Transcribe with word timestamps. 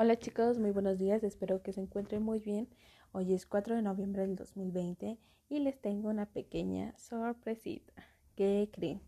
Hola 0.00 0.16
chicos, 0.16 0.60
muy 0.60 0.70
buenos 0.70 0.96
días, 0.96 1.24
espero 1.24 1.60
que 1.60 1.72
se 1.72 1.80
encuentren 1.80 2.22
muy 2.22 2.38
bien. 2.38 2.68
Hoy 3.10 3.34
es 3.34 3.46
4 3.46 3.74
de 3.74 3.82
noviembre 3.82 4.22
del 4.22 4.36
2020 4.36 5.18
y 5.48 5.58
les 5.58 5.80
tengo 5.80 6.08
una 6.08 6.26
pequeña 6.26 6.96
sorpresita. 6.96 7.92
¿Qué 8.36 8.70
creen? 8.72 9.00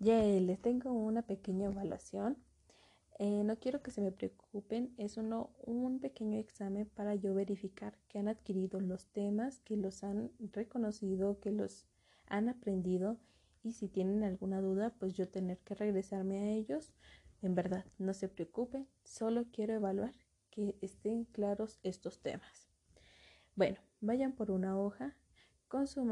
Yeah, 0.00 0.40
les 0.40 0.60
tengo 0.60 0.90
una 0.90 1.22
pequeña 1.22 1.66
evaluación. 1.66 2.36
Eh, 3.20 3.44
no 3.44 3.60
quiero 3.60 3.80
que 3.80 3.92
se 3.92 4.00
me 4.00 4.10
preocupen, 4.10 4.92
es 4.98 5.18
uno, 5.18 5.50
un 5.64 6.00
pequeño 6.00 6.36
examen 6.40 6.86
para 6.96 7.14
yo 7.14 7.32
verificar 7.32 7.96
que 8.08 8.18
han 8.18 8.26
adquirido 8.26 8.80
los 8.80 9.06
temas, 9.06 9.60
que 9.60 9.76
los 9.76 10.02
han 10.02 10.32
reconocido, 10.52 11.38
que 11.38 11.52
los 11.52 11.86
han 12.26 12.48
aprendido 12.48 13.20
y 13.62 13.72
si 13.72 13.88
tienen 13.88 14.24
alguna 14.24 14.60
duda, 14.60 14.94
pues 14.98 15.14
yo 15.14 15.28
tener 15.28 15.58
que 15.58 15.74
regresarme 15.74 16.38
a 16.38 16.50
ellos. 16.50 16.92
En 17.42 17.54
verdad, 17.54 17.84
no 17.98 18.14
se 18.14 18.28
preocupen, 18.28 18.88
solo 19.02 19.46
quiero 19.52 19.74
evaluar 19.74 20.14
que 20.50 20.76
estén 20.80 21.24
claros 21.24 21.78
estos 21.82 22.20
temas. 22.20 22.68
Bueno, 23.56 23.78
vayan 24.00 24.32
por 24.32 24.50
una 24.50 24.78
hoja 24.78 25.16
con 25.68 25.86
su, 25.86 26.06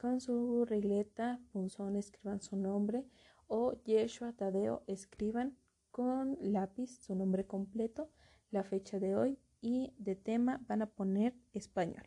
con 0.00 0.20
su 0.20 0.64
regleta, 0.64 1.40
punzón, 1.52 1.96
escriban 1.96 2.40
su 2.40 2.56
nombre 2.56 3.04
o 3.48 3.72
Yeshua 3.84 4.32
Tadeo, 4.32 4.84
escriban 4.86 5.56
con 5.90 6.38
lápiz 6.40 7.00
su 7.00 7.14
nombre 7.14 7.46
completo, 7.46 8.10
la 8.50 8.62
fecha 8.62 8.98
de 8.98 9.16
hoy 9.16 9.38
y 9.60 9.92
de 9.98 10.14
tema 10.14 10.64
van 10.68 10.82
a 10.82 10.86
poner 10.86 11.34
español. 11.52 12.06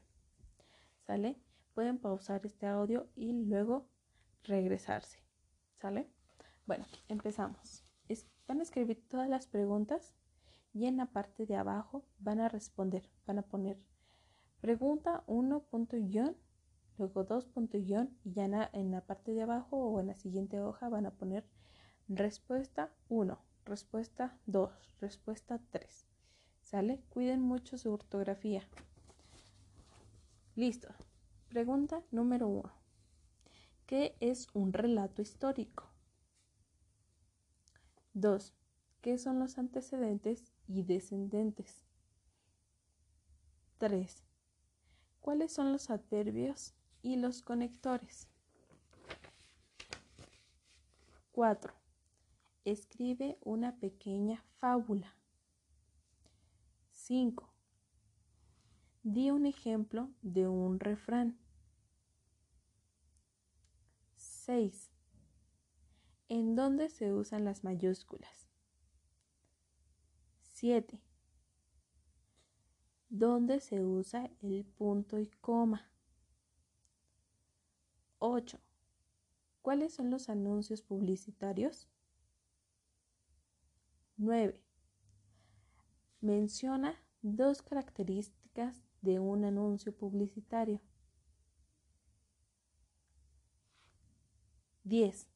¿Sale? 1.05 1.37
Pueden 1.73 1.97
pausar 1.97 2.45
este 2.45 2.65
audio 2.65 3.09
y 3.15 3.33
luego 3.33 3.89
regresarse. 4.43 5.19
¿Sale? 5.79 6.09
Bueno, 6.65 6.85
empezamos. 7.07 7.83
van 8.47 8.59
a 8.59 8.63
escribir 8.63 9.07
todas 9.09 9.29
las 9.29 9.47
preguntas 9.47 10.13
y 10.73 10.85
en 10.85 10.97
la 10.97 11.07
parte 11.07 11.45
de 11.45 11.55
abajo 11.55 12.05
van 12.19 12.39
a 12.39 12.49
responder. 12.49 13.09
Van 13.25 13.39
a 13.39 13.43
poner 13.43 13.77
pregunta 14.61 15.23
1 15.27 15.59
punto 15.63 15.97
guion, 15.97 16.35
luego 16.97 17.23
2 17.23 17.45
punto 17.45 17.77
guion 17.77 18.17
y 18.23 18.33
ya 18.33 18.45
en 18.45 18.51
la, 18.51 18.69
en 18.73 18.91
la 18.91 19.01
parte 19.01 19.33
de 19.33 19.43
abajo 19.43 19.77
o 19.77 19.99
en 19.99 20.07
la 20.07 20.15
siguiente 20.15 20.59
hoja 20.61 20.89
van 20.89 21.05
a 21.05 21.11
poner 21.11 21.45
respuesta 22.07 22.93
1, 23.09 23.39
respuesta 23.65 24.37
2, 24.45 24.95
respuesta 24.99 25.59
3. 25.71 26.07
¿Sale? 26.61 27.03
Cuiden 27.09 27.41
mucho 27.41 27.77
su 27.77 27.91
ortografía. 27.91 28.63
Listo. 30.55 30.89
Pregunta 31.49 32.01
número 32.11 32.47
1. 32.47 32.82
¿Qué 33.85 34.15
es 34.21 34.47
un 34.53 34.71
relato 34.71 35.21
histórico? 35.21 35.89
2. 38.13 38.53
¿Qué 39.01 39.17
son 39.17 39.39
los 39.39 39.57
antecedentes 39.57 40.45
y 40.67 40.83
descendentes? 40.83 41.83
3. 43.79 44.23
¿Cuáles 45.19 45.51
son 45.51 45.73
los 45.73 45.89
adverbios 45.89 46.73
y 47.01 47.17
los 47.17 47.41
conectores? 47.41 48.29
4. 51.33 51.73
Escribe 52.63 53.37
una 53.41 53.75
pequeña 53.75 54.45
fábula. 54.59 55.13
5. 56.91 57.49
Di 59.03 59.31
un 59.31 59.45
ejemplo 59.45 60.09
de 60.21 60.47
un 60.47 60.79
refrán. 60.79 61.42
6. 64.45 64.91
¿En 66.27 66.53
dónde 66.55 66.89
se 66.89 67.13
usan 67.13 67.45
las 67.45 67.63
mayúsculas? 67.63 68.49
7. 70.41 71.01
¿Dónde 73.07 73.61
se 73.61 73.85
usa 73.85 74.29
el 74.41 74.65
punto 74.65 75.17
y 75.17 75.27
coma? 75.39 75.89
8. 78.19 78.59
¿Cuáles 79.61 79.93
son 79.93 80.09
los 80.09 80.27
anuncios 80.27 80.81
publicitarios? 80.81 81.87
9. 84.17 84.61
Menciona 86.19 87.01
dos 87.21 87.61
características 87.61 88.83
de 89.01 89.19
un 89.19 89.45
anuncio 89.45 89.95
publicitario. 89.95 90.81
10. 94.85 95.27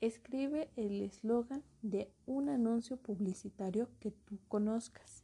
Escribe 0.00 0.70
el 0.76 1.02
eslogan 1.02 1.62
de 1.82 2.10
un 2.24 2.48
anuncio 2.48 2.96
publicitario 2.96 3.88
que 4.00 4.10
tú 4.10 4.38
conozcas. 4.48 5.22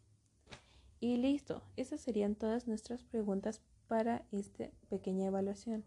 Y 1.00 1.16
listo, 1.16 1.62
esas 1.76 2.02
serían 2.02 2.34
todas 2.34 2.66
nuestras 2.66 3.02
preguntas 3.02 3.62
para 3.88 4.26
esta 4.30 4.68
pequeña 4.90 5.26
evaluación. 5.26 5.84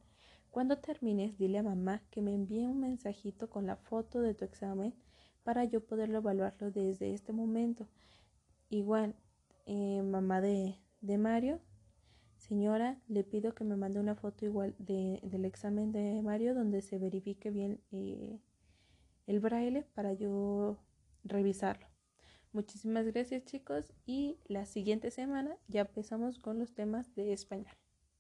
Cuando 0.50 0.80
termines, 0.80 1.38
dile 1.38 1.60
a 1.60 1.64
mamá 1.64 2.02
que 2.10 2.22
me 2.22 2.34
envíe 2.34 2.66
un 2.66 2.80
mensajito 2.80 3.50
con 3.50 3.68
la 3.68 3.76
foto 3.76 4.22
de 4.22 4.34
tu 4.34 4.46
examen 4.46 4.96
para 5.44 5.64
yo 5.64 5.86
poderlo 5.86 6.18
evaluarlo 6.18 6.72
desde 6.72 7.14
este 7.14 7.34
momento. 7.34 7.88
Igual, 8.70 9.16
eh, 9.68 10.02
mamá 10.02 10.42
de, 10.42 10.76
de 11.02 11.18
Mario, 11.20 11.60
Señora, 12.48 13.00
le 13.08 13.24
pido 13.24 13.56
que 13.56 13.64
me 13.64 13.78
mande 13.78 14.02
una 14.02 14.16
foto 14.16 14.44
igual 14.44 14.76
del 14.78 15.46
examen 15.46 15.94
de 15.94 16.22
Mario 16.22 16.54
donde 16.54 16.82
se 16.82 16.98
verifique 17.00 17.52
bien 17.52 17.80
eh, 17.92 18.38
el 19.28 19.40
braille 19.40 19.84
para 19.94 20.12
yo 20.12 20.78
revisarlo. 21.24 21.88
Muchísimas 22.52 23.06
gracias 23.06 23.46
chicos 23.46 23.94
y 24.06 24.40
la 24.46 24.66
siguiente 24.66 25.10
semana 25.10 25.56
ya 25.70 25.82
empezamos 25.82 26.38
con 26.38 26.60
los 26.60 26.74
temas 26.74 27.16
de 27.16 27.32
español. 27.32 27.78